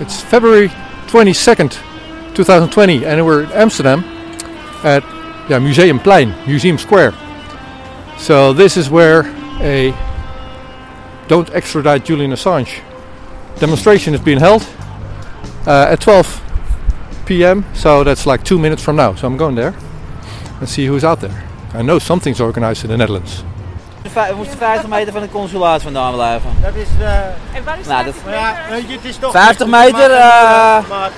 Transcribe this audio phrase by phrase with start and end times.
[0.00, 0.68] It's February
[1.08, 1.72] 22nd,
[2.32, 4.04] 2020, and we're in Amsterdam
[4.84, 5.02] at
[5.50, 7.14] yeah, Museumplein, Museum Square.
[8.16, 9.26] So this is where
[9.60, 9.92] a
[11.26, 12.80] Don't Extradite Julian Assange
[13.58, 14.62] demonstration is being held
[15.66, 16.42] uh, at 12
[17.26, 17.64] p.m.
[17.74, 19.16] So that's like two minutes from now.
[19.16, 19.74] So I'm going there
[20.60, 21.44] and see who's out there.
[21.74, 23.42] I know something's organized in the Netherlands.
[24.02, 26.50] We moesten 50 meter van het consulaat vandaan blijven.
[26.62, 26.88] Dat is.
[27.00, 27.06] Uh,
[27.56, 28.70] En waar is Nou, 50 dat- ja, meter?
[28.70, 29.30] weet je, het is toch.
[29.32, 30.18] 50 meter, uh,
[30.88, 31.10] Maar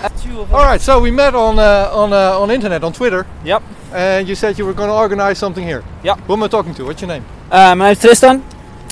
[0.50, 3.60] All right, so we met on uh, on uh, on internet on Twitter, Yep.
[3.92, 5.82] and you said you were going to organize something here.
[6.00, 6.16] Yeah.
[6.26, 6.84] Who am I talking to?
[6.84, 7.24] What's your name?
[7.52, 8.42] Uh, my name is Tristan.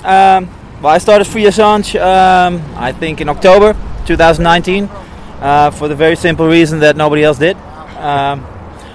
[0.05, 0.49] Um,
[0.83, 3.75] well, I started Free Assange, um, I think in October
[4.07, 4.89] 2019,
[5.43, 7.57] uh, for the very simple reason that nobody else did.
[8.03, 8.45] Um,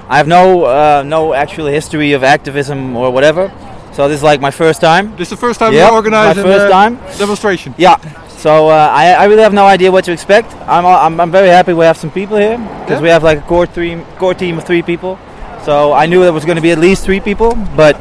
[0.09, 3.51] I have no uh, no actual history of activism or whatever,
[3.93, 5.15] so this is like my first time.
[5.17, 6.99] This is the first time Yeah, you organize my a first time.
[7.17, 7.73] demonstration.
[7.77, 7.97] Yeah.
[8.37, 10.51] So uh, I, I really have no idea what to expect.
[10.67, 13.01] I'm, I'm, I'm very happy we have some people here because Yeah.
[13.01, 15.17] we have like a core team core team of three people.
[15.63, 17.95] So I knew there was going to be at least three people, but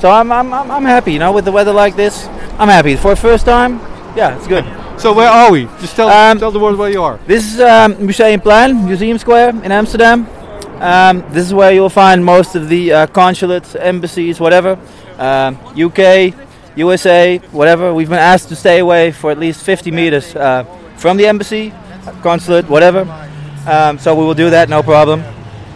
[0.00, 1.12] so I'm, I'm, I'm, I'm happy.
[1.12, 2.26] You know, with the weather like this,
[2.58, 3.78] I'm happy for the first time.
[4.16, 4.64] Yeah, it's good.
[4.98, 5.66] So where are we?
[5.80, 7.18] Just tell Um, tell the world where you are.
[7.26, 10.26] This is um, Museumplein, Museum Square in Amsterdam.
[10.80, 14.78] Um, this is where you'll find most of the uh, consulates, embassies, whatever.
[15.18, 16.34] Um, UK,
[16.76, 17.94] USA, whatever.
[17.94, 20.64] We've been asked to stay away for at least 50 meters uh,
[20.96, 21.72] from the embassy,
[22.22, 23.00] consulate, whatever.
[23.66, 25.24] Um, so we will do that, no problem.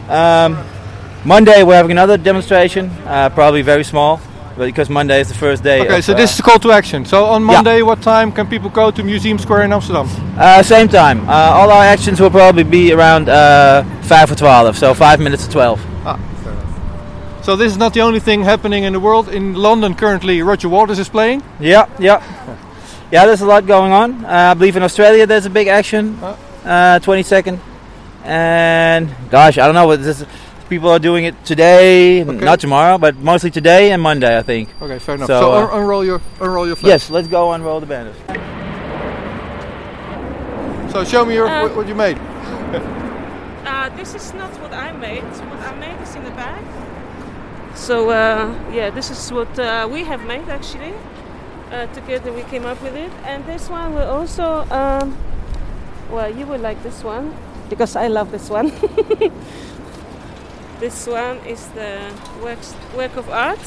[0.09, 0.63] Um,
[1.25, 4.21] Monday we're having another demonstration, uh, probably very small,
[4.61, 5.81] but because Monday is the first day.
[5.81, 7.07] Okay, of, so this is the call to action.
[7.07, 7.55] So on Yeah.
[7.55, 10.07] Monday, what time can people go to Museum Square in Amsterdam?
[10.37, 11.27] Uh, same time.
[11.27, 15.47] Uh, all our actions will probably be around uh, 5 or 12, so 5 minutes
[15.47, 15.81] to 12.
[16.05, 16.19] Ah.
[17.43, 19.31] So this is not the only thing happening in the world.
[19.31, 21.43] In London currently, Roger Waters is playing.
[21.59, 22.21] Yeah, yeah.
[23.11, 24.27] Yeah, there's a lot going on.
[24.27, 27.59] Uh, I believe in Australia there's a big action, uh, 22nd.
[28.25, 30.23] And gosh, I don't know what this
[30.71, 32.45] people are doing it today, Okay.
[32.45, 34.69] not tomorrow, but mostly today and Monday, I think.
[34.81, 35.27] Okay, fair enough.
[35.27, 36.89] So, So, uh, un- unroll your unroll your flag.
[36.93, 38.17] Yes, let's go unroll the banners.
[40.93, 42.19] So show me your Uh, what, what you made.
[43.71, 45.23] Uh, this is not what I made.
[45.23, 46.63] What I made is in the bag.
[47.75, 50.93] So uh, yeah, this is what uh, we have made actually.
[51.71, 54.67] Uh, together we came up with it, and this one will also.
[54.71, 55.17] Um,
[56.11, 57.33] well, you will like this one
[57.69, 58.73] because I love this one.
[60.81, 62.11] this one is the
[62.43, 62.59] work
[62.97, 63.61] work of art.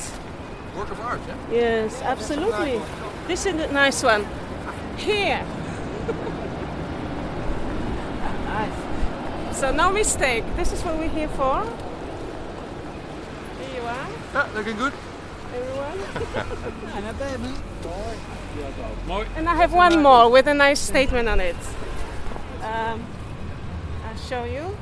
[0.75, 1.37] Work of art, yeah.
[1.51, 2.81] Yes, absolutely.
[3.27, 4.25] This is a nice one.
[4.97, 5.45] Here.
[8.45, 9.57] nice.
[9.57, 10.43] So no mistake.
[10.55, 11.63] This is what we're here for.
[13.59, 14.93] Here you are, Yeah, looking good.
[15.53, 15.99] everyone.
[19.35, 21.55] and I have one more with a nice statement on it.
[22.63, 23.05] Um,
[24.05, 24.75] I'll show you.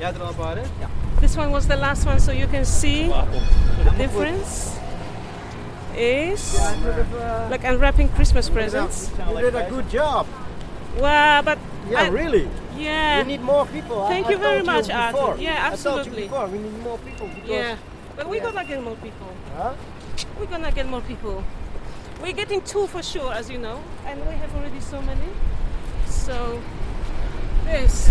[0.00, 0.88] Ja, al bij, Ja.
[1.20, 3.08] This one was the last one, so you can see
[3.84, 4.70] the difference.
[5.94, 9.10] Is uh, like unwrapping Christmas presents.
[9.28, 10.26] you did a good job.
[10.98, 11.58] Well, but
[11.90, 12.48] Yeah, I- really.
[12.76, 13.18] yeah.
[13.18, 14.06] We need more people.
[14.08, 15.00] Thank I you very much, before.
[15.02, 15.42] Arthur.
[15.42, 16.22] Yeah, I told absolutely.
[16.22, 17.74] you before, we need more people because Yeah,
[18.16, 18.52] but we're Yeah.
[18.52, 19.28] gonna get more people.
[19.56, 19.72] Huh?
[20.38, 21.42] We're gonna get more people.
[22.22, 25.28] We're getting two for sure, as you know, and we have already so many.
[26.08, 26.60] So
[27.66, 28.10] this,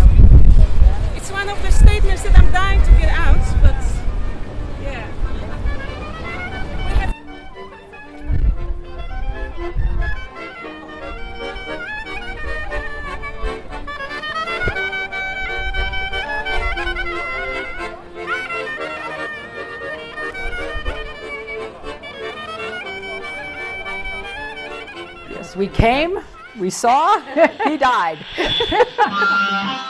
[1.16, 3.74] it's one of the statements that I'm dying to get out, but
[4.82, 5.06] yeah.
[25.30, 26.20] Yes, we came,
[26.58, 27.20] we saw,
[27.64, 28.18] he died.